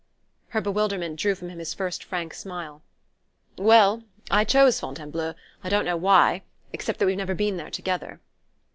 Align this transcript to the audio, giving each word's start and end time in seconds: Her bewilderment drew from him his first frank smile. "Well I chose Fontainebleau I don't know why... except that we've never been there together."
Her 0.49 0.61
bewilderment 0.61 1.19
drew 1.19 1.35
from 1.35 1.49
him 1.49 1.59
his 1.59 1.75
first 1.75 2.03
frank 2.03 2.33
smile. 2.33 2.81
"Well 3.55 4.01
I 4.31 4.43
chose 4.43 4.79
Fontainebleau 4.79 5.35
I 5.63 5.69
don't 5.69 5.85
know 5.85 5.95
why... 5.95 6.41
except 6.73 6.97
that 6.97 7.05
we've 7.05 7.15
never 7.15 7.35
been 7.35 7.57
there 7.57 7.69
together." 7.69 8.19